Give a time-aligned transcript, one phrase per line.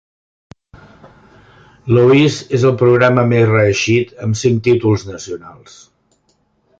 [1.95, 5.77] Louis és el programa més reeixit, amb cinc títols nacionals.